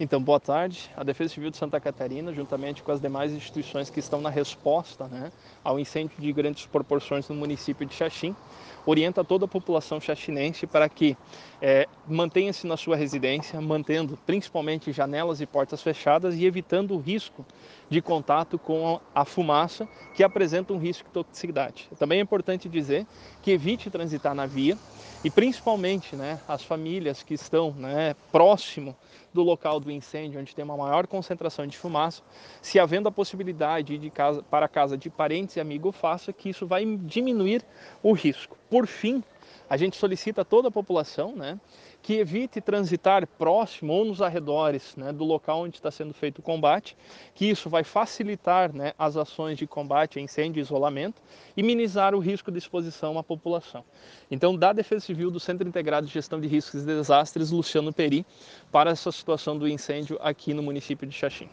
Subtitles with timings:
[0.00, 0.88] Então, boa tarde.
[0.96, 5.08] A Defesa Civil de Santa Catarina, juntamente com as demais instituições que estão na resposta
[5.08, 5.32] né,
[5.64, 8.36] ao incêndio de grandes proporções no município de Xaxim,
[8.86, 11.16] orienta toda a população xaxinense para que
[11.60, 17.44] é, mantenha-se na sua residência, mantendo principalmente janelas e portas fechadas e evitando o risco
[17.90, 21.88] de contato com a fumaça que apresenta um risco de toxicidade.
[21.98, 23.04] Também é importante dizer
[23.42, 24.78] que evite transitar na via
[25.22, 28.96] e principalmente né, as famílias que estão né, próximo
[29.32, 32.22] do local do incêndio, onde tem uma maior concentração de fumaça,
[32.62, 36.66] se havendo a possibilidade de casa, para casa de parentes e amigos, faça que isso
[36.66, 37.64] vai diminuir
[38.02, 38.56] o risco.
[38.70, 39.22] Por fim,
[39.68, 41.58] a gente solicita a toda a população né,
[42.02, 46.42] que evite transitar próximo ou nos arredores né, do local onde está sendo feito o
[46.42, 46.96] combate,
[47.34, 51.20] que isso vai facilitar né, as ações de combate a incêndio e isolamento
[51.56, 53.84] e minimizar o risco de exposição à população.
[54.30, 58.26] Então, da Defesa Civil do Centro Integrado de Gestão de Riscos e Desastres, Luciano Peri,
[58.72, 61.46] para essa situação do incêndio aqui no município de Xaxim.